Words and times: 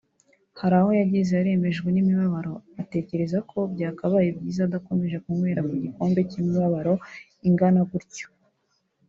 Hari 0.59 0.75
aho 0.79 0.89
yageze 0.99 1.31
arembejwe 1.41 1.87
n’imibabaro 1.91 2.53
atekereza 2.81 3.37
ko 3.49 3.57
byakabaye 3.73 4.27
byiza 4.37 4.61
adakomeje 4.67 5.17
kunywera 5.23 5.61
ku 5.67 5.73
gikombe 5.83 6.19
cy’imibabaro 6.29 6.93
ingana 7.47 7.81
gutyo 7.91 8.27